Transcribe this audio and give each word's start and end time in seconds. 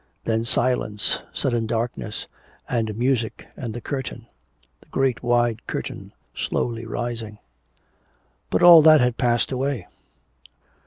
Then 0.23 0.45
silence, 0.45 1.19
sudden 1.31 1.67
darkness 1.67 2.25
and 2.67 2.97
music, 2.97 3.45
and 3.55 3.71
the 3.71 3.81
curtain. 3.81 4.25
The 4.79 4.87
great 4.89 5.21
wide 5.21 5.67
curtain 5.67 6.11
slowly 6.33 6.87
rising.... 6.87 7.37
But 8.49 8.63
all 8.63 8.81
that 8.81 8.99
had 8.99 9.17
passed 9.19 9.51
away. 9.51 9.85